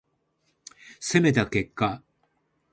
[0.99, 2.01] 攻めた結果